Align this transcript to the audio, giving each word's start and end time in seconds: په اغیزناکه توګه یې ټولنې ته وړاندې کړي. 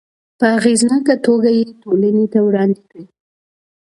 په 0.39 0.45
اغیزناکه 0.57 1.15
توګه 1.25 1.49
یې 1.57 1.63
ټولنې 1.81 2.25
ته 2.33 2.39
وړاندې 2.47 2.81
کړي. 2.91 3.05